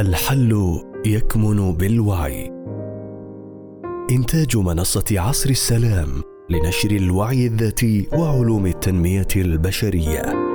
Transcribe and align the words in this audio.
الحل 0.00 0.80
يكمن 1.06 1.72
بالوعي. 1.72 2.52
إنتاج 4.10 4.56
منصة 4.56 5.04
عصر 5.10 5.50
السلام 5.50 6.08
لنشر 6.50 6.90
الوعي 6.90 7.46
الذاتي 7.46 8.08
وعلوم 8.12 8.66
التنمية 8.66 9.28
البشرية. 9.36 10.47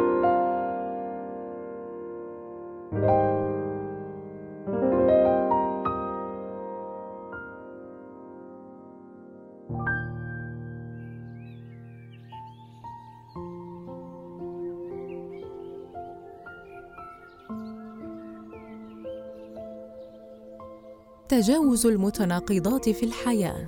تجاوز 21.34 21.86
المتناقضات 21.86 22.90
في 22.90 23.06
الحياة. 23.06 23.68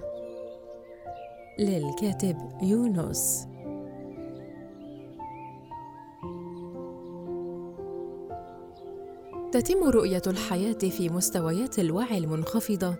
للكاتب 1.59 2.37
يونس. 2.61 3.47
تتم 9.51 9.83
رؤية 9.83 10.21
الحياة 10.27 10.73
في 10.73 11.09
مستويات 11.09 11.79
الوعي 11.79 12.17
المنخفضه 12.17 12.95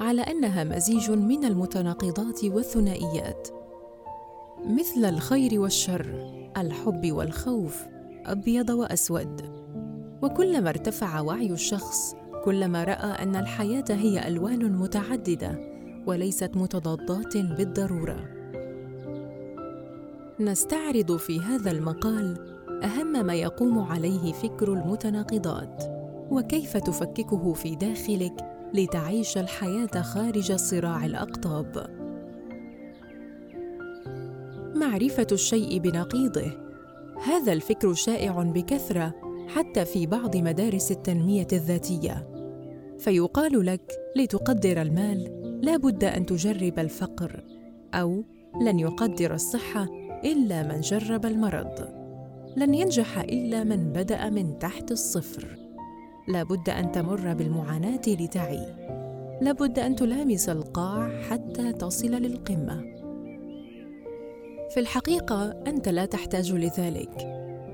على 0.00 0.22
أنها 0.22 0.64
مزيج 0.64 1.10
من 1.10 1.44
المتناقضات 1.44 2.44
والثنائيات. 2.44 3.48
مثل 4.66 5.04
الخير 5.04 5.60
والشر 5.60 6.30
الحب 6.56 7.12
والخوف 7.12 7.82
أبيض 8.26 8.70
وأسود. 8.70 9.60
وكلما 10.22 10.68
ارتفع 10.70 11.20
وعي 11.20 11.50
الشخص 11.52 12.19
كلما 12.44 12.84
رأى 12.84 13.22
أن 13.22 13.36
الحياة 13.36 13.84
هي 13.90 14.28
ألوان 14.28 14.72
متعددة 14.72 15.58
وليست 16.06 16.50
متضادات 16.56 17.36
بالضرورة. 17.36 18.28
نستعرض 20.40 21.16
في 21.16 21.40
هذا 21.40 21.70
المقال 21.70 22.36
أهم 22.84 23.26
ما 23.26 23.34
يقوم 23.34 23.78
عليه 23.78 24.32
فكر 24.32 24.72
المتناقضات 24.72 25.84
وكيف 26.30 26.76
تفككه 26.76 27.52
في 27.52 27.76
داخلك 27.76 28.32
لتعيش 28.74 29.38
الحياة 29.38 30.02
خارج 30.02 30.52
صراع 30.52 31.06
الأقطاب. 31.06 32.00
معرفة 34.74 35.26
الشيء 35.32 35.78
بنقيضه 35.78 36.52
هذا 37.24 37.52
الفكر 37.52 37.94
شائع 37.94 38.42
بكثرة 38.42 39.14
حتى 39.54 39.84
في 39.84 40.06
بعض 40.06 40.36
مدارس 40.36 40.90
التنمية 40.90 41.46
الذاتية. 41.52 42.26
فيقال 42.98 43.66
لك 43.66 43.92
لتقدر 44.16 44.82
المال 44.82 45.40
لا 45.62 45.76
بد 45.76 46.04
أن 46.04 46.26
تجرب 46.26 46.78
الفقر 46.78 47.44
أو 47.94 48.24
لن 48.60 48.78
يقدر 48.78 49.34
الصحة 49.34 49.88
إلا 50.24 50.62
من 50.62 50.80
جرب 50.80 51.26
المرض. 51.26 52.00
لن 52.56 52.74
ينجح 52.74 53.18
إلا 53.18 53.64
من 53.64 53.92
بدأ 53.92 54.30
من 54.30 54.58
تحت 54.58 54.90
الصفر. 54.90 55.56
لا 56.28 56.42
بد 56.42 56.68
أن 56.68 56.92
تمر 56.92 57.34
بالمعاناة 57.34 58.02
لتعي. 58.08 58.76
لا 59.40 59.52
بد 59.52 59.78
أن 59.78 59.96
تلامس 59.96 60.48
القاع 60.48 61.22
حتى 61.22 61.72
تصل 61.72 62.10
للقمة. 62.10 62.82
في 64.70 64.80
الحقيقة 64.80 65.62
أنت 65.66 65.88
لا 65.88 66.04
تحتاج 66.04 66.52
لذلك. 66.52 67.26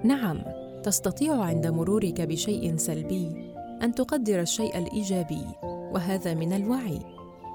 نعم 0.04 0.55
تستطيع 0.86 1.42
عند 1.42 1.66
مرورك 1.66 2.20
بشيء 2.20 2.76
سلبي 2.76 3.52
أن 3.82 3.94
تقدر 3.94 4.40
الشيء 4.40 4.78
الإيجابي 4.78 5.42
وهذا 5.64 6.34
من 6.34 6.52
الوعي. 6.52 6.98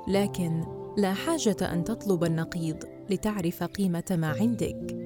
لكن 0.08 0.64
لا 0.98 1.14
حاجة 1.14 1.56
أن 1.62 1.84
تطلب 1.84 2.24
النقيض 2.24 2.76
لتعرف 3.10 3.64
قيمة 3.64 4.04
ما 4.12 4.28
عندك. 4.28 4.98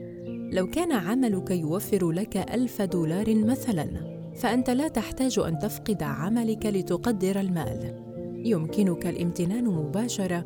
لو 0.52 0.69
كان 0.69 0.91
عملك 0.91 1.52
يوفر 1.52 2.12
لك 2.12 2.38
ألف 2.38 2.81
دولار 2.81 3.36
مثلا 3.36 3.88
فأنت 4.36 4.69
لا 4.69 4.88
تحتاج 4.88 5.40
أن 5.40 5.59
تفقد 5.59 6.03
عملك 6.03 6.66
لتقدر 6.66 7.40
المال. 7.40 8.03
يمكنك 8.46 9.07
الامتنان 9.07 9.66
مباشرة 9.66 10.46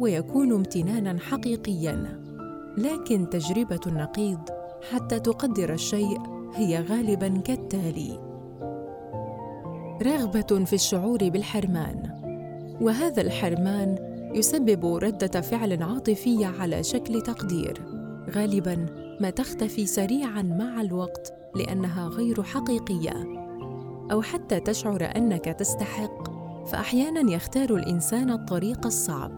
ويكون 0.00 0.52
امتنانا 0.52 1.18
حقيقيا. 1.18 2.22
لكن 2.78 3.30
تجربة 3.30 3.80
النقيض 3.86 4.40
حتى 4.90 5.20
تقدر 5.20 5.72
الشيء 5.72 6.41
هي 6.54 6.80
غالبا 6.80 7.28
كالتالي. 7.44 8.18
رغبة 10.02 10.64
في 10.64 10.72
الشعور 10.72 11.28
بالحرمان. 11.28 12.02
وهذا 12.80 13.22
الحرمان 13.22 13.98
يسبب 14.34 14.86
ردة 14.86 15.40
فعل 15.40 15.82
عاطفيه 15.82 16.46
على 16.46 16.82
شكل 16.82 17.20
تقدير. 17.20 17.82
غالبا 18.30 18.86
ما 19.20 19.30
تختفي 19.30 19.86
سريعا 19.86 20.42
مع 20.42 20.80
الوقت 20.80 21.34
لأنها 21.56 22.08
غير 22.08 22.42
حقيقية. 22.42 23.26
أو 24.12 24.22
حتى 24.22 24.60
تشعر 24.60 25.12
أنك 25.16 25.44
تستحق 25.44 26.30
فاحيانا 26.66 27.32
يختار 27.32 27.74
الإنسان 27.74 28.30
الطريق 28.30 28.86
الصعب. 28.86 29.32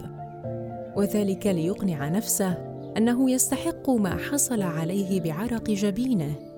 وذلك 0.97 1.47
ليقنع 1.47 2.09
نفسه 2.09 2.53
أنه 2.97 3.31
يستحق 3.31 3.91
ما 3.91 4.17
حصل 4.17 4.63
عليه 4.63 5.21
بعرق 5.21 5.71
جبينه. 5.71 6.53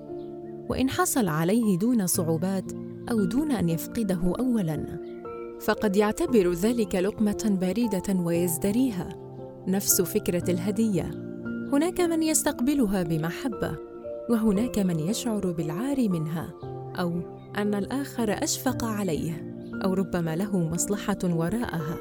وإن 0.69 0.89
حصل 0.89 1.27
عليه 1.27 1.77
دون 1.77 2.07
صعوبات 2.07 2.71
أو 3.11 3.23
دون 3.23 3.51
أن 3.51 3.69
يفقده 3.69 4.33
اولا. 4.39 4.99
فقد 5.61 5.95
يعتبر 5.95 6.53
ذلك 6.53 6.95
لقمة 6.95 7.57
باردة 7.61 8.23
ويزدريها. 8.23 9.09
نفس 9.67 10.01
فكرة 10.01 10.51
الهدية. 10.51 11.11
هناك 11.73 12.01
من 12.01 12.23
يستقبلها 12.23 13.03
بمحبة 13.03 13.75
وهناك 14.29 14.79
من 14.79 14.99
يشعر 14.99 15.51
بالعار 15.51 16.09
منها 16.09 16.53
أو 16.99 17.21
أن 17.57 17.75
الآخر 17.75 18.43
أشفق 18.43 18.83
عليه 18.83 19.57
أو 19.83 19.93
ربما 19.93 20.35
له 20.35 20.59
مصلحة 20.59 21.17
وراءها. 21.23 21.97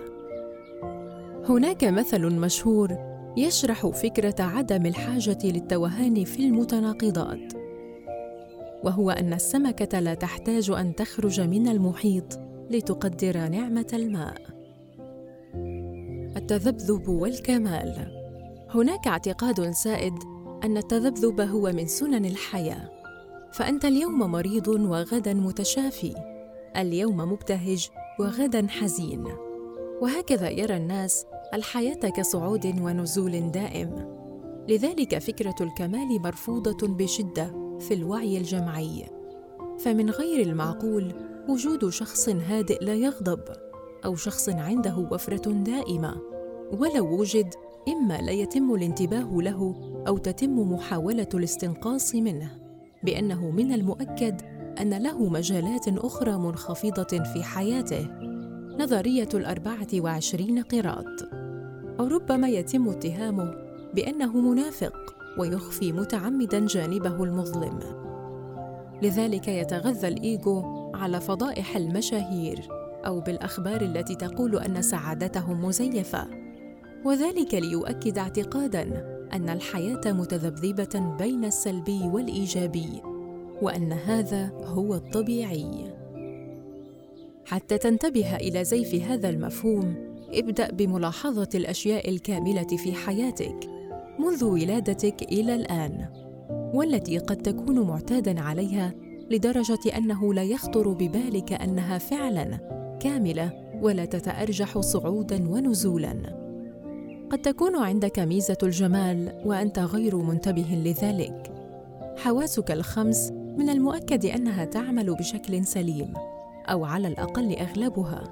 هناك 1.48 1.84
مثل 1.84 2.34
مشهور 2.34 2.96
يشرح 3.36 3.86
فكرة 3.86 4.34
عدم 4.38 4.86
الحاجة 4.86 5.38
للتوهان 5.44 6.24
في 6.24 6.46
المتناقضات. 6.46 7.55
وهو 8.84 9.10
أن 9.10 9.32
السمكة 9.32 10.00
لا 10.00 10.14
تحتاج 10.14 10.70
أن 10.70 10.94
تخرج 10.94 11.40
من 11.40 11.68
المحيط 11.68 12.38
لتقدر 12.70 13.48
نعمة 13.48 13.86
الماء. 13.92 14.36
التذبذب 16.36 17.08
والكمال. 17.08 18.12
هناك 18.70 19.06
اعتقاد 19.06 19.70
سائد 19.70 20.14
أن 20.64 20.76
التذبذب 20.76 21.40
هو 21.40 21.72
من 21.72 21.86
سنن 21.86 22.24
الحياة. 22.24 22.90
فأنت 23.52 23.84
اليوم 23.84 24.18
مريض 24.18 24.68
وغدا 24.68 25.34
متشافي. 25.34 26.14
اليوم 26.76 27.16
مبتهج 27.16 27.88
وغدا 28.20 28.66
حزين. 28.68 29.24
وهكذا 30.02 30.50
يرى 30.50 30.76
الناس 30.76 31.26
الحياة 31.54 31.94
كصعود 32.16 32.66
ونزول 32.66 33.50
دائم. 33.50 34.15
لذلك 34.68 35.18
فكرة 35.18 35.54
الكمال 35.60 36.22
مرفوضة 36.22 36.88
بشدة 36.88 37.76
في 37.80 37.94
الوعي 37.94 38.38
الجمعي. 38.38 39.04
فمن 39.78 40.10
غير 40.10 40.46
المعقول 40.46 41.12
وجود 41.48 41.88
شخص 41.88 42.28
هادئ 42.28 42.84
لا 42.84 42.94
يغضب 42.94 43.40
أو 44.04 44.16
شخص 44.16 44.48
عنده 44.48 45.08
وفرة 45.12 45.52
دائمة. 45.52 46.16
ولو 46.72 47.20
وجد 47.20 47.54
إما 47.88 48.20
لا 48.20 48.32
يتم 48.32 48.74
الانتباه 48.74 49.30
له 49.32 49.74
أو 50.08 50.18
تتم 50.18 50.72
محاولة 50.72 51.28
الاستنقاص 51.34 52.14
منه. 52.14 52.58
بأنه 53.02 53.50
من 53.50 53.72
المؤكد 53.72 54.40
أن 54.80 55.02
له 55.02 55.28
مجالات 55.28 55.88
أخرى 55.88 56.38
منخفضة 56.38 57.24
في 57.32 57.42
حياته. 57.42 58.08
نظرية 58.78 59.28
الأربعة 59.34 59.88
وعشرين 59.94 60.62
قراط 60.62 61.28
أو 62.00 62.06
ربما 62.06 62.48
يتم 62.48 62.88
اتهامه 62.88 63.65
بأنه 63.96 64.40
منافق 64.40 65.16
ويخفي 65.38 65.92
متعمدا 65.92 66.66
جانبه 66.66 67.24
المظلم. 67.24 67.78
لذلك 69.02 69.48
يتغذى 69.48 70.08
الايجو 70.08 70.62
على 70.94 71.20
فضائح 71.20 71.76
المشاهير 71.76 72.68
أو 73.06 73.20
بالأخبار 73.20 73.80
التي 73.80 74.14
تقول 74.14 74.56
أن 74.58 74.82
سعادتهم 74.82 75.64
مزيفة 75.64 76.26
وذلك 77.04 77.54
ليؤكد 77.54 78.18
اعتقادا 78.18 78.82
أن 79.32 79.48
الحياة 79.48 80.12
متذبذبة 80.12 81.16
بين 81.18 81.44
السلبي 81.44 82.00
والإيجابي 82.02 83.02
وأن 83.62 83.92
هذا 83.92 84.50
هو 84.64 84.94
الطبيعي. 84.94 85.94
حتى 87.46 87.78
تنتبه 87.78 88.36
إلى 88.36 88.64
زيف 88.64 88.94
هذا 88.94 89.28
المفهوم 89.28 89.94
ابدأ 90.32 90.70
بملاحظة 90.70 91.48
الأشياء 91.54 92.10
الكاملة 92.10 92.76
في 92.76 92.92
حياتك. 92.92 93.75
منذ 94.18 94.44
ولادتك 94.44 95.22
إلى 95.22 95.54
الآن 95.54 96.06
والتي 96.74 97.18
قد 97.18 97.36
تكون 97.36 97.80
معتادا 97.80 98.40
عليها 98.40 98.94
لدرجة 99.30 99.96
أنه 99.96 100.34
لا 100.34 100.42
يخطر 100.42 100.92
ببالك 100.92 101.52
أنها 101.52 101.98
فعلا 101.98 102.58
كاملة 103.00 103.52
ولا 103.82 104.04
تتأرجح 104.04 104.78
صعودا 104.78 105.50
ونزولا. 105.50 106.46
قد 107.30 107.38
تكون 107.38 107.76
عندك 107.76 108.18
ميزة 108.18 108.58
الجمال 108.62 109.42
وأنت 109.44 109.78
غير 109.78 110.16
منتبه 110.16 110.66
لذلك. 110.84 111.52
حواسك 112.16 112.70
الخمس 112.70 113.30
من 113.32 113.68
المؤكد 113.70 114.26
أنها 114.26 114.64
تعمل 114.64 115.14
بشكل 115.14 115.64
سليم 115.64 116.12
أو 116.66 116.84
على 116.84 117.08
الأقل 117.08 117.56
أغلبها. 117.56 118.24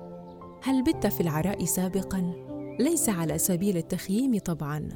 هل 0.62 0.82
بت 0.82 1.06
في 1.06 1.20
العراء 1.20 1.64
سابقا؟ 1.64 2.32
ليس 2.80 3.08
على 3.08 3.38
سبيل 3.38 3.76
التخييم 3.76 4.38
طبعا. 4.38 4.88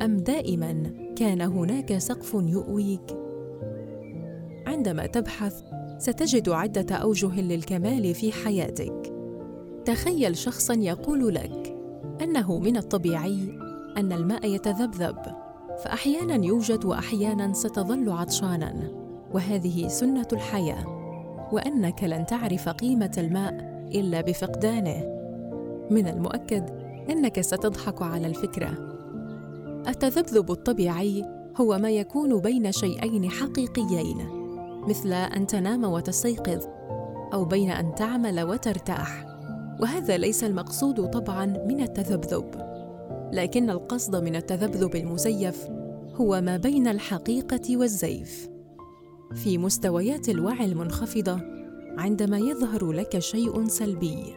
أم 0.00 0.16
دائما 0.16 0.82
كان 1.16 1.40
هناك 1.40 1.98
سقف 1.98 2.34
يؤويك؟ 2.34 3.16
عندما 4.66 5.06
تبحث 5.06 5.62
ستجد 5.98 6.48
عدة 6.48 6.96
أوجه 6.96 7.40
للكمال 7.40 8.14
في 8.14 8.32
حياتك. 8.32 9.12
تخيل 9.84 10.36
شخصا 10.36 10.74
يقول 10.74 11.34
لك 11.34 11.76
أنه 12.22 12.58
من 12.58 12.76
الطبيعي 12.76 13.58
أن 13.96 14.12
الماء 14.12 14.46
يتذبذب 14.46 15.16
فاحيانا 15.84 16.44
يوجد 16.44 16.84
واحيانا 16.84 17.52
ستظل 17.52 18.10
عطشانا 18.10 18.90
وهذه 19.34 19.88
سنة 19.88 20.28
الحياة. 20.32 20.98
وأنك 21.52 22.04
لن 22.04 22.26
تعرف 22.26 22.68
قيمة 22.68 23.12
الماء 23.18 23.54
إلا 23.94 24.20
بفقدانه. 24.20 25.04
من 25.90 26.08
المؤكد 26.08 26.70
أنك 27.10 27.40
ستضحك 27.40 28.02
على 28.02 28.26
الفكرة. 28.26 28.97
التذبذب 29.88 30.50
الطبيعي 30.50 31.24
هو 31.56 31.78
ما 31.78 31.90
يكون 31.90 32.40
بين 32.40 32.72
شيئين 32.72 33.30
حقيقيين 33.30 34.16
مثل 34.88 35.12
أن 35.12 35.46
تنام 35.46 35.84
وتستيقظ 35.84 36.64
أو 37.32 37.44
بين 37.44 37.70
أن 37.70 37.94
تعمل 37.94 38.40
وترتاح. 38.40 39.24
وهذا 39.80 40.16
ليس 40.16 40.44
المقصود 40.44 41.10
طبعا 41.10 41.46
من 41.46 41.80
التذبذب. 41.80 42.44
لكن 43.32 43.70
القصد 43.70 44.16
من 44.16 44.36
التذبذب 44.36 44.96
المزيف 44.96 45.68
هو 46.14 46.40
ما 46.40 46.56
بين 46.56 46.88
الحقيقة 46.88 47.76
والزيف. 47.76 48.48
في 49.34 49.58
مستويات 49.58 50.28
الوعي 50.28 50.64
المنخفضة 50.64 51.40
عندما 51.98 52.38
يظهر 52.38 52.92
لك 52.92 53.18
شيء 53.18 53.68
سلبي 53.68 54.34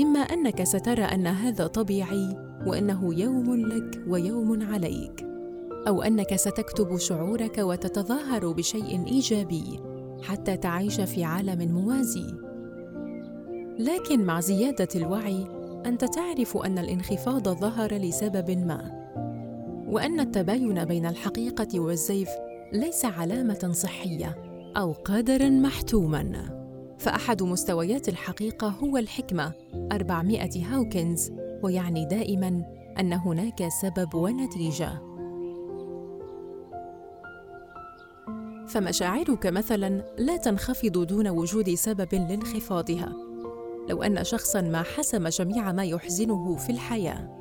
إما 0.00 0.20
أنك 0.20 0.64
سترى 0.64 1.02
أن 1.02 1.26
هذا 1.26 1.66
طبيعي 1.66 2.49
وإنه 2.66 3.14
يوم 3.14 3.56
لك 3.56 4.02
ويوم 4.08 4.62
عليك. 4.62 5.26
أو 5.88 6.02
أنك 6.02 6.36
ستكتب 6.36 6.96
شعورك 6.96 7.58
وتتظاهر 7.58 8.52
بشيء 8.52 9.06
إيجابي 9.06 9.80
حتى 10.22 10.56
تعيش 10.56 11.00
في 11.00 11.24
عالم 11.24 11.72
موازي. 11.72 12.34
لكن 13.78 14.24
مع 14.24 14.40
زيادة 14.40 14.88
الوعي 14.94 15.46
أنت 15.86 16.04
تعرف 16.04 16.56
أن 16.56 16.78
الانخفاض 16.78 17.48
ظهر 17.48 17.94
لسبب 17.94 18.50
ما 18.50 19.00
وأن 19.86 20.20
التباين 20.20 20.84
بين 20.84 21.06
الحقيقة 21.06 21.80
والزيف 21.80 22.28
ليس 22.72 23.04
علامة 23.04 23.70
صحية 23.72 24.36
أو 24.76 24.92
قدرا 24.92 25.48
محتوما. 25.48 26.60
فأحد 26.98 27.42
مستويات 27.42 28.08
الحقيقة 28.08 28.68
هو 28.68 28.96
الحكمة 28.96 29.52
400 29.92 30.66
هاوكنز. 30.66 31.30
ويعني 31.62 32.04
دائما 32.06 32.64
أن 33.00 33.12
هناك 33.12 33.68
سبب 33.82 34.14
ونتيجة. 34.14 35.02
فمشاعرك 38.68 39.46
مثلا 39.46 40.02
لا 40.18 40.36
تنخفض 40.36 41.06
دون 41.06 41.28
وجود 41.28 41.74
سبب 41.74 42.14
لانخفاضها. 42.14 43.12
لو 43.88 44.02
أن 44.02 44.24
شخصا 44.24 44.60
ما 44.60 44.82
حسم 44.82 45.28
جميع 45.28 45.72
ما 45.72 45.84
يحزنه 45.84 46.56
في 46.56 46.72
الحياة 46.72 47.40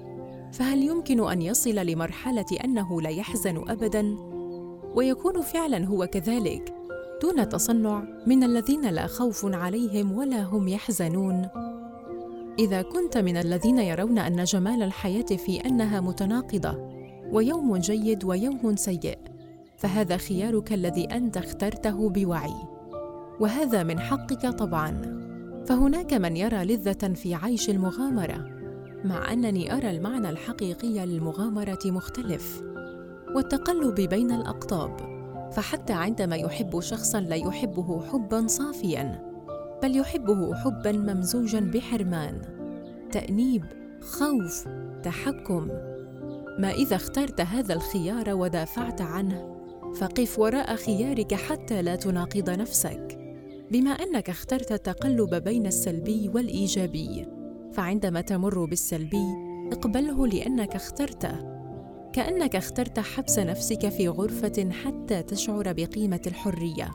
فهل 0.54 0.83
يمكن 0.83 1.30
أن 1.30 1.42
يصل 1.42 1.75
لمرحلة 1.75 2.45
أنه 2.63 3.01
لا 3.01 3.10
يحزن 3.10 3.69
ابدا؟ 3.69 4.15
ويكون 4.95 5.42
فعلا 5.42 5.86
هو 5.86 6.07
كذلك 6.07 6.74
دون 7.22 7.50
تصنع 7.50 8.04
من 8.27 8.44
الذين 8.44 8.89
لا 8.89 9.07
خوف 9.07 9.45
عليهم 9.45 10.18
ولا 10.18 10.44
هم 10.44 10.68
يحزنون؟ 10.68 11.48
إذا 12.60 12.81
كنت 12.81 13.18
من 13.18 13.38
الذين 13.38 13.80
يرون 13.80 14.18
أن 14.18 14.44
جمال 14.44 14.84
الحياة 14.84 15.25
في 15.25 15.57
أنها 15.66 16.01
متناقضة 16.01 16.90
ويوم 17.31 17.78
جيد 17.78 18.24
ويوم 18.24 18.75
سيء 18.75 19.18
فهذا 19.78 20.18
خيارك 20.18 20.74
الذي 20.74 21.06
أنت 21.06 21.38
اخترته 21.38 22.10
بوعي. 22.10 22.54
وهذا 23.40 23.84
من 23.84 24.00
حقك 24.00 24.48
طبعا. 24.48 25.19
فهناك 25.68 26.13
من 26.13 26.38
يرى 26.38 26.66
لذة 26.66 27.13
في 27.13 27.36
عيش 27.36 27.69
المغامرة 27.69 28.46
مع 29.04 29.34
أنني 29.34 29.78
أرى 29.78 29.90
المعنى 29.90 30.30
الحقيقي 30.30 31.06
للمغامرة 31.06 31.80
مختلف. 31.86 32.63
والتقلب 33.36 33.96
بين 33.96 34.31
الأقطاب 34.31 34.98
فحتى 35.51 35.94
عندما 35.94 36.36
يحب 36.36 36.80
شخصا 36.80 37.19
لا 37.19 37.36
يحبه 37.36 38.01
حبا 38.01 38.48
صافيا. 38.48 39.28
بل 39.83 39.97
يحبه 39.97 40.55
حبا 40.55 40.91
ممزوجا 40.91 41.59
بحرمان. 41.59 42.41
تأنيب 43.11 43.63
خوف 44.01 44.67
تحكم. 45.03 45.67
ما 46.59 46.71
إذا 46.71 46.95
اخترت 46.95 47.41
هذا 47.41 47.73
الخيار 47.73 48.33
ودافعت 48.33 49.01
عنه 49.01 49.55
فقف 49.95 50.39
وراء 50.39 50.75
خيارك 50.75 51.33
حتى 51.33 51.81
لا 51.81 51.95
تناقض 51.95 52.49
نفسك. 52.49 53.19
بما 53.71 53.89
أنك 53.89 54.29
اخترت 54.29 54.71
التقلب 54.71 55.35
بين 55.35 55.65
السلبي 55.65 56.29
والإيجابي 56.33 57.25
فعندما 57.73 58.21
تمر 58.21 58.65
بالسلبي 58.65 59.25
اقبله 59.71 60.27
لأنك 60.27 60.75
اخترته. 60.75 61.59
كأنك 62.13 62.55
اخترت 62.55 62.99
حبس 62.99 63.39
نفسك 63.39 63.89
في 63.89 64.07
غرفة 64.07 64.69
حتى 64.71 65.23
تشعر 65.23 65.73
بقيمة 65.73 66.21
الحرية. 66.27 66.91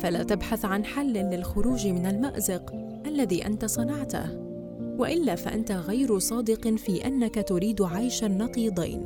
فلا 0.00 0.22
تبحث 0.22 0.64
عن 0.64 0.84
حل 0.84 1.12
للخروج 1.12 1.86
من 1.86 2.06
المأزق 2.06 2.72
الذي 3.06 3.46
أنت 3.46 3.64
صنعته 3.64 4.50
وإلا 4.98 5.34
فأنت 5.34 5.72
غير 5.72 6.18
صادق 6.18 6.68
في 6.68 7.06
أنك 7.06 7.48
تريد 7.48 7.82
عيش 7.82 8.24
النقيضين 8.24 9.04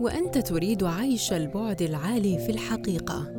وأنت 0.00 0.38
تريد 0.38 0.84
عيش 0.84 1.32
البعد 1.32 1.82
العالي 1.82 2.38
في 2.38 2.52
الحقيقة. 2.52 3.32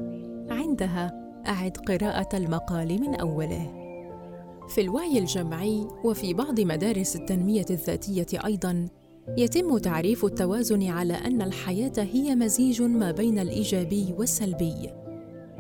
عندها 0.50 1.32
أعد 1.48 1.78
قراءة 1.78 2.38
المقال 2.38 3.02
من 3.02 3.16
أوله. 3.16 3.74
في 4.70 4.82
الوعي 4.82 5.20
الجمعي 5.20 5.88
وفي 6.04 6.34
بعض 6.34 6.60
مدارس 6.60 7.16
التنمية 7.16 7.66
الذاتية 7.70 8.46
أيضا 8.46 8.88
يتم 9.38 9.78
تعريف 9.78 10.26
التوازن 10.26 10.88
على 10.88 11.14
أن 11.14 11.42
الحياة 11.42 11.94
هي 11.98 12.36
مزيج 12.36 12.82
ما 12.82 13.12
بين 13.12 13.40
الإيجابي 13.40 14.14
والسلبي. 14.18 14.99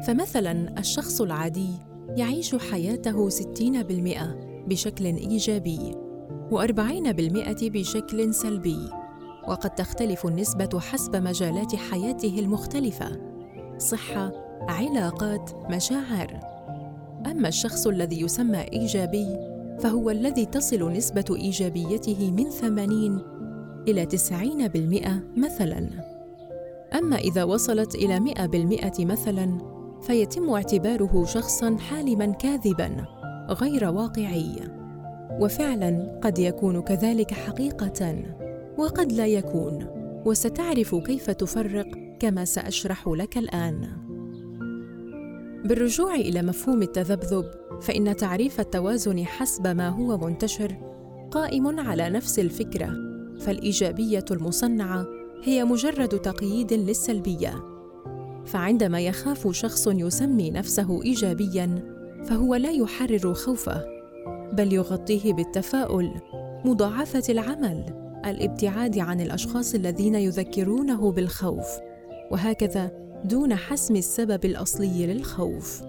فمثلا 0.07 0.79
الشخص 0.79 1.21
العادي 1.21 1.69
يعيش 2.15 2.55
حياته 2.55 3.29
60% 3.29 3.33
بشكل 4.67 5.05
إيجابي 5.05 5.79
و40% 6.51 7.63
بشكل 7.63 8.33
سلبي 8.33 8.89
وقد 9.47 9.69
تختلف 9.69 10.25
النسبة 10.25 10.79
حسب 10.79 11.15
مجالات 11.15 11.75
حياته 11.75 12.39
المختلفة 12.39 13.19
صحة، 13.77 14.31
علاقات، 14.69 15.51
مشاعر. 15.69 16.39
أما 17.25 17.47
الشخص 17.47 17.87
الذي 17.87 18.21
يسمى 18.21 18.59
إيجابي 18.73 19.27
فهو 19.79 20.09
الذي 20.09 20.45
تصل 20.45 20.91
نسبة 20.91 21.25
إيجابيته 21.35 22.31
من 22.31 22.49
80 22.49 23.21
إلى 23.87 24.05
90% 24.05 25.23
مثلاً. 25.37 25.89
أما 26.93 27.17
إذا 27.17 27.43
وصلت 27.43 27.95
إلى 27.95 28.19
100% 28.19 29.05
مثلاً 29.05 29.68
فيتم 30.01 30.49
اعتباره 30.49 31.25
شخصا 31.25 31.77
حالما 31.77 32.25
كاذبا 32.25 33.05
غير 33.49 33.85
واقعي. 33.85 34.55
وفعلا 35.39 36.19
قد 36.23 36.39
يكون 36.39 36.81
كذلك 36.81 37.33
حقيقة 37.33 38.15
وقد 38.77 39.11
لا 39.11 39.25
يكون. 39.25 39.87
وستعرف 40.25 40.95
كيف 40.95 41.29
تفرق 41.29 41.87
كما 42.19 42.45
سأشرح 42.45 43.07
لك 43.07 43.37
الآن. 43.37 43.89
بالرجوع 45.65 46.15
إلى 46.15 46.41
مفهوم 46.41 46.81
التذبذب 46.81 47.45
فإن 47.81 48.15
تعريف 48.15 48.59
التوازن 48.59 49.25
حسب 49.25 49.67
ما 49.67 49.89
هو 49.89 50.17
منتشر 50.17 50.75
قائم 51.31 51.79
على 51.79 52.09
نفس 52.09 52.39
الفكرة 52.39 52.93
فالإيجابية 53.39 54.25
المصنعة 54.31 55.05
هي 55.43 55.63
مجرد 55.63 56.07
تقييد 56.07 56.73
للسلبية. 56.73 57.78
فعندما 58.45 59.01
يخاف 59.01 59.47
شخص 59.51 59.87
يسمي 59.87 60.51
نفسه 60.51 61.03
ايجابيا 61.03 61.83
فهو 62.23 62.55
لا 62.55 62.71
يحرر 62.71 63.33
خوفه 63.33 63.85
بل 64.53 64.73
يغطيه 64.73 65.33
بالتفاؤل 65.33 66.11
مضاعفة 66.65 67.23
العمل 67.29 67.85
الابتعاد 68.25 68.99
عن 68.99 69.21
الأشخاص 69.21 69.75
الذين 69.75 70.15
يذكرونه 70.15 71.11
بالخوف 71.11 71.67
وهكذا 72.31 72.91
دون 73.25 73.55
حسم 73.55 73.95
السبب 73.95 74.45
الأصلي 74.45 75.07
للخوف. 75.07 75.81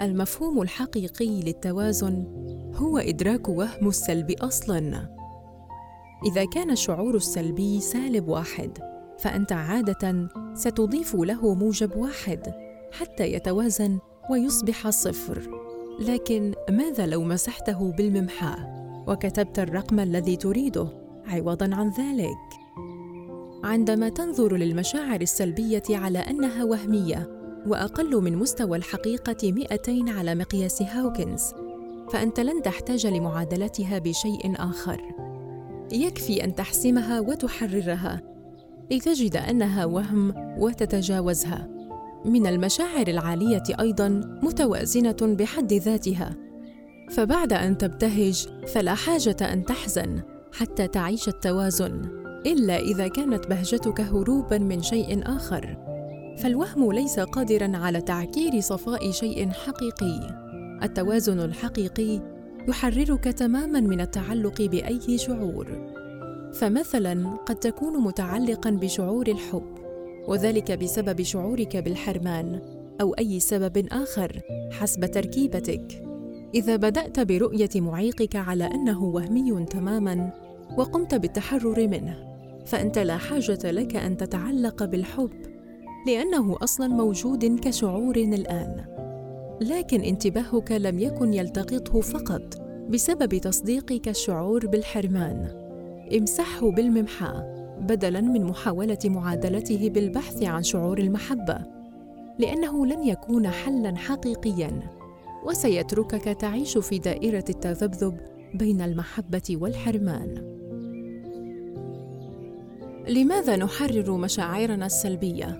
المفهوم 0.00 0.62
الحقيقي 0.62 1.40
للتوازن 1.40 2.24
هو 2.74 2.98
إدراك 2.98 3.48
وهم 3.48 3.88
السلب 3.88 4.30
أصلا. 4.30 5.08
إذا 6.26 6.44
كان 6.44 6.70
الشعور 6.70 7.16
السلبي 7.16 7.80
سالب 7.80 8.28
واحد 8.28 8.78
فأنت 9.18 9.52
عادة 9.52 10.28
ستضيف 10.54 11.14
له 11.14 11.54
موجب 11.54 11.96
واحد 11.96 12.54
حتى 12.92 13.32
يتوازن 13.32 13.98
ويصبح 14.30 14.90
صفر. 14.90 15.50
لكن 16.00 16.54
ماذا 16.70 17.06
لو 17.06 17.22
مسحته 17.22 17.92
بالممحاه 17.92 18.76
وكتبت 19.08 19.58
الرقم 19.58 20.00
الذي 20.00 20.36
تريده 20.36 20.88
عوضا 21.26 21.74
عن 21.74 21.90
ذلك؟ 21.90 22.66
عندما 23.64 24.08
تنظر 24.08 24.56
للمشاعر 24.56 25.20
السلبية 25.20 25.82
على 25.90 26.18
أنها 26.18 26.64
وهمية 26.64 27.36
وأقل 27.66 28.22
من 28.22 28.36
مستوى 28.36 28.76
الحقيقة 28.76 29.52
200 29.52 30.04
على 30.08 30.34
مقياس 30.34 30.82
هاوكنز 30.82 31.42
فأنت 32.12 32.40
لن 32.40 32.62
تحتاج 32.62 33.06
لمعادلتها 33.06 33.98
بشيء 33.98 34.54
آخر. 34.56 35.02
يكفي 35.92 36.44
أن 36.44 36.54
تحسمها 36.54 37.20
وتحررها 37.20 38.35
لتجد 38.90 39.36
أنها 39.36 39.84
وهم 39.84 40.34
وتتجاوزها. 40.58 41.68
من 42.24 42.46
المشاعر 42.46 43.08
العالية 43.08 43.62
أيضا 43.80 44.08
متوازنة 44.42 45.16
بحد 45.22 45.72
ذاتها. 45.72 46.36
فبعد 47.10 47.52
أن 47.52 47.78
تبتهج 47.78 48.48
فلا 48.66 48.94
حاجة 48.94 49.36
أن 49.40 49.64
تحزن 49.64 50.22
حتى 50.52 50.88
تعيش 50.88 51.28
التوازن 51.28 52.02
إلا 52.46 52.78
إذا 52.78 53.08
كانت 53.08 53.46
بهجتك 53.46 54.00
هروبا 54.00 54.58
من 54.58 54.82
شيء 54.82 55.20
آخر. 55.36 55.76
فالوهم 56.38 56.92
ليس 56.92 57.20
قادرا 57.20 57.76
على 57.76 58.00
تعكير 58.00 58.60
صفاء 58.60 59.10
شيء 59.10 59.48
حقيقي. 59.48 60.46
التوازن 60.82 61.40
الحقيقي 61.40 62.20
يحررك 62.68 63.24
تماما 63.24 63.80
من 63.80 64.00
التعلق 64.00 64.62
بأي 64.62 65.18
شعور. 65.18 65.95
فمثلا 66.58 67.36
قد 67.46 67.56
تكون 67.56 68.00
متعلقا 68.00 68.70
بشعور 68.70 69.28
الحب 69.28 69.74
وذلك 70.28 70.72
بسبب 70.72 71.22
شعورك 71.22 71.76
بالحرمان 71.76 72.60
أو 73.00 73.14
أي 73.14 73.40
سبب 73.40 73.86
آخر 73.92 74.40
حسب 74.72 75.06
تركيبتك. 75.06 76.02
إذا 76.54 76.76
بدأت 76.76 77.20
برؤية 77.20 77.68
معيقك 77.76 78.36
على 78.36 78.64
أنه 78.64 79.04
وهمي 79.04 79.64
تماما 79.64 80.32
وقمت 80.78 81.14
بالتحرر 81.14 81.88
منه 81.88 82.36
فأنت 82.66 82.98
لا 82.98 83.16
حاجة 83.16 83.70
لك 83.70 83.96
أن 83.96 84.16
تتعلق 84.16 84.84
بالحب 84.84 85.30
لأنه 86.06 86.56
أصلا 86.62 86.86
موجود 86.86 87.60
كشعور 87.60 88.16
الآن. 88.16 88.84
لكن 89.60 90.00
انتباهك 90.00 90.72
لم 90.72 90.98
يكن 90.98 91.34
يلتقطه 91.34 92.00
فقط 92.00 92.60
بسبب 92.88 93.38
تصديقك 93.38 94.08
الشعور 94.08 94.66
بالحرمان. 94.66 95.65
امسحه 96.12 96.70
بالممحاة 96.70 97.56
بدلا 97.80 98.20
من 98.20 98.44
محاولة 98.44 98.98
معادلته 99.04 99.90
بالبحث 99.90 100.42
عن 100.42 100.62
شعور 100.62 100.98
المحبة 100.98 101.58
لأنه 102.38 102.86
لن 102.86 103.02
يكون 103.02 103.48
حلا 103.48 103.96
حقيقيا 103.96 104.80
وسيتركك 105.44 106.24
تعيش 106.40 106.78
في 106.78 106.98
دائرة 106.98 107.44
التذبذب 107.48 108.18
بين 108.54 108.80
المحبة 108.80 109.42
والحرمان. 109.50 110.56
لماذا 113.08 113.56
نحرر 113.56 114.16
مشاعرنا 114.16 114.86
السلبية؟ 114.86 115.58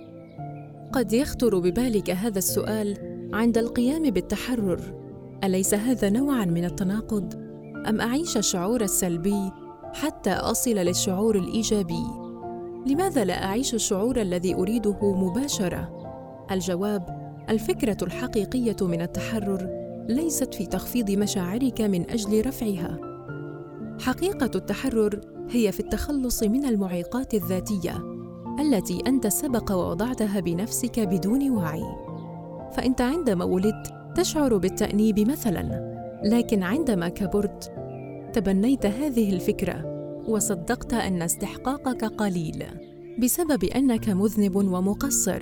قد 0.93 1.13
يخطر 1.13 1.59
ببالك 1.59 2.09
هذا 2.09 2.37
السؤال 2.37 2.97
عند 3.33 3.57
القيام 3.57 4.09
بالتحرر. 4.09 4.81
أليس 5.43 5.73
هذا 5.73 6.09
نوعا 6.09 6.45
من 6.45 6.65
التناقض؟ 6.65 7.33
أم 7.89 8.01
أعيش 8.01 8.37
الشعور 8.37 8.81
السلبي 8.81 9.51
حتى 10.01 10.31
أصل 10.31 10.71
للشعور 10.71 11.35
الإيجابي. 11.35 12.03
لماذا 12.85 13.23
لا 13.25 13.45
أعيش 13.45 13.73
الشعور 13.73 14.21
الذي 14.21 14.55
أريده 14.55 15.15
مباشرة؟ 15.15 15.89
الجواب 16.51 17.33
الفكرة 17.49 17.97
الحقيقية 18.01 18.75
من 18.81 19.01
التحرر 19.01 19.69
ليست 20.09 20.53
في 20.53 20.65
تخفيض 20.65 21.11
مشاعرك 21.11 21.81
من 21.81 22.09
أجل 22.09 22.45
رفعها. 22.47 22.97
حقيقة 24.01 24.51
التحرر 24.55 25.21
هي 25.49 25.71
في 25.71 25.79
التخلص 25.79 26.43
من 26.43 26.65
المعيقات 26.65 27.33
الذاتية 27.33 27.97
التي 28.59 29.03
أنت 29.07 29.27
سبق 29.27 29.71
ووضعتها 29.71 30.39
بنفسك 30.39 30.99
بدون 30.99 31.49
وعي. 31.49 31.83
فإنت 32.73 33.01
عندما 33.01 33.45
ولدت 33.45 33.93
تشعر 34.15 34.57
بالتأنيب 34.57 35.19
مثلا 35.19 35.97
لكن 36.23 36.63
عندما 36.63 37.09
كبرت 37.09 37.76
تبنيت 38.37 38.85
هذه 38.85 39.33
الفكرة 39.33 39.83
وصدقت 40.27 40.93
أن 40.93 41.21
استحقاقك 41.21 42.05
قليل 42.05 42.63
بسبب 43.19 43.63
أنك 43.63 44.09
مذنب 44.09 44.55
ومقصر. 44.55 45.41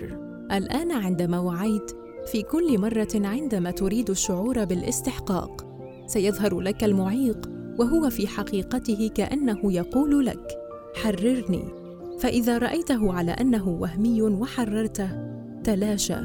الآن 0.51 0.91
عندما 0.91 1.39
وعيت 1.39 1.91
في 2.31 2.41
كل 2.41 2.79
مرة 2.79 3.07
عندما 3.15 3.71
تريد 3.71 4.09
الشعور 4.09 4.65
بالاستحقاق 4.65 5.65
سيظهر 6.07 6.59
لك 6.59 6.83
المعيق 6.83 7.49
وهو 7.79 8.09
في 8.09 8.27
حقيقته 8.27 9.09
كأنه 9.15 9.73
يقول 9.73 10.25
لك 10.25 10.57
حررني. 10.95 11.65
فإذا 12.19 12.57
رأيته 12.57 13.13
على 13.13 13.31
أنه 13.31 13.69
وهمي 13.69 14.21
وحررته 14.21 15.09
تلاشى. 15.63 16.19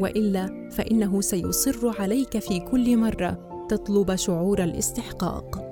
وإلا 0.00 0.68
فإنه 0.72 1.20
سيصر 1.20 2.00
عليك 2.00 2.38
في 2.38 2.60
كل 2.60 2.96
مرة 2.96 3.66
تطلب 3.68 4.14
شعور 4.14 4.64
الاستحقاق. 4.64 5.67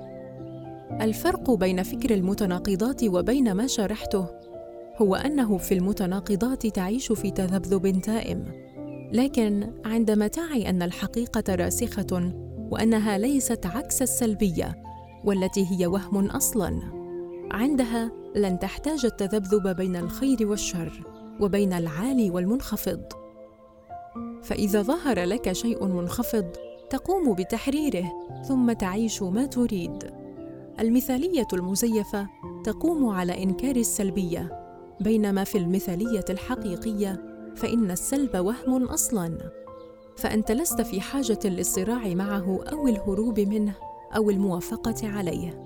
الفرق 0.91 1.51
بين 1.51 1.83
فكر 1.83 2.13
المتناقضات 2.13 3.03
وبين 3.03 3.53
ما 3.53 3.67
شرحته 3.67 4.27
هو 4.97 5.15
أنه 5.15 5.57
في 5.57 5.73
المتناقضات 5.73 6.67
تعيش 6.67 7.11
في 7.11 7.31
تذبذب 7.31 8.01
دائم 8.01 8.67
لكن 9.11 9.73
عندما 9.85 10.27
تعي 10.27 10.69
أن 10.69 10.81
الحقيقة 10.81 11.55
راسخة 11.55 12.33
وأنها 12.71 13.17
ليست 13.17 13.65
عكس 13.65 14.01
السلبية 14.01 14.83
والتي 15.23 15.65
هي 15.71 15.87
وهم 15.87 16.25
أصلا. 16.25 16.81
عندها 17.51 18.11
لن 18.35 18.59
تحتاج 18.59 19.05
التذبذب 19.05 19.75
بين 19.75 19.95
الخير 19.95 20.47
والشر 20.47 21.03
وبين 21.39 21.73
العالي 21.73 22.29
والمنخفض. 22.29 23.01
فإذا 24.43 24.81
ظهر 24.81 25.23
لك 25.23 25.51
شيء 25.51 25.85
منخفض 25.85 26.45
تقوم 26.89 27.33
بتحريره 27.33 28.11
ثم 28.47 28.71
تعيش 28.71 29.21
ما 29.21 29.45
تريد. 29.45 30.26
المثالية 30.79 31.47
المزيفة 31.53 32.27
تقوم 32.63 33.05
على 33.09 33.43
إنكار 33.43 33.75
السلبية. 33.75 34.67
بينما 35.01 35.43
في 35.43 35.57
المثالية 35.57 36.25
الحقيقية 36.29 37.21
فإن 37.55 37.91
السلب 37.91 38.37
وهم 38.37 38.83
أصلا. 38.83 39.37
فأنت 40.17 40.51
لست 40.51 40.81
في 40.81 41.01
حاجة 41.01 41.39
للصراع 41.45 42.07
معه 42.07 42.63
أو 42.63 42.87
الهروب 42.87 43.39
منه 43.39 43.73
أو 44.15 44.29
الموافقة 44.29 45.09
عليه. 45.09 45.63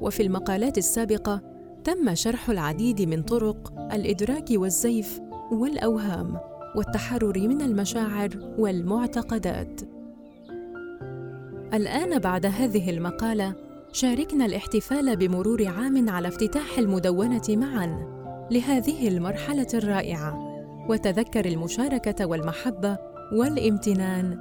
وفي 0.00 0.22
المقالات 0.22 0.78
السابقة 0.78 1.40
تم 1.84 2.14
شرح 2.14 2.50
العديد 2.50 3.02
من 3.02 3.22
طرق 3.22 3.72
الإدراك 3.92 4.48
والزيف 4.50 5.20
والأوهام 5.52 6.38
والتحرر 6.76 7.38
من 7.38 7.62
المشاعر 7.62 8.54
والمعتقدات. 8.58 9.80
الآن 11.74 12.18
بعد 12.18 12.46
هذه 12.46 12.90
المقالة 12.90 13.71
شاركنا 13.92 14.46
الاحتفال 14.46 15.16
بمرور 15.16 15.66
عام 15.68 16.10
على 16.10 16.28
افتتاح 16.28 16.78
المدونة 16.78 17.42
معا 17.48 18.12
لهذه 18.50 19.08
المرحلة 19.08 19.66
الرائعة. 19.74 20.52
وتذكر 20.88 21.44
المشاركة 21.44 22.26
والمحبة 22.26 22.98
والامتنان. 23.32 24.36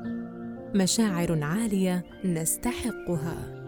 مشاعر 0.76 1.44
عالية 1.44 2.04
نستحقها. 2.26 3.61